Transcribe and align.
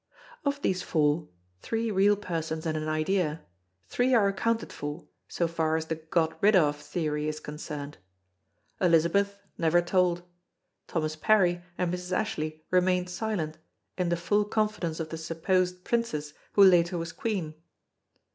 Of 0.43 0.63
these 0.63 0.81
four 0.81 1.27
three 1.61 1.91
real 1.91 2.15
persons 2.15 2.65
and 2.65 2.75
an 2.75 2.87
idea 2.87 3.43
three 3.85 4.15
are 4.15 4.27
accounted 4.29 4.73
for, 4.73 5.05
so 5.27 5.47
far 5.47 5.77
as 5.77 5.85
the 5.85 5.93
"got 5.95 6.41
rid 6.41 6.55
of" 6.55 6.75
theory 6.77 7.27
is 7.27 7.39
concerned. 7.39 7.99
Elizabeth 8.79 9.37
never 9.59 9.79
told; 9.79 10.23
Thomas 10.87 11.15
Parry 11.15 11.61
and 11.77 11.93
Mrs. 11.93 12.13
Ashley 12.13 12.63
remained 12.71 13.11
silent, 13.11 13.59
in 13.95 14.09
the 14.09 14.17
full 14.17 14.43
confidence 14.45 14.99
of 14.99 15.09
the 15.09 15.17
(supposed) 15.19 15.83
Princess 15.83 16.33
who 16.53 16.63
later 16.63 16.97
was 16.97 17.11
Queen. 17.13 17.53